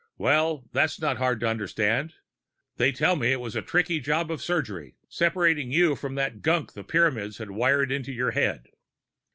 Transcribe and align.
Well, 0.17 0.67
that's 0.71 0.99
not 0.99 1.17
hard 1.17 1.39
to 1.41 1.47
understand 1.47 2.15
they 2.77 2.91
tell 2.91 3.15
me 3.15 3.31
it 3.31 3.39
was 3.39 3.55
a 3.55 3.61
tricky 3.61 3.99
job 3.99 4.31
of 4.31 4.41
surgery, 4.41 4.95
separating 5.07 5.71
you 5.71 5.95
from 5.95 6.15
that 6.15 6.41
gunk 6.41 6.73
the 6.73 6.83
Pyramids 6.83 7.37
had 7.37 7.51
wired 7.51 7.91
into 7.91 8.11
your 8.11 8.31
head." 8.31 8.65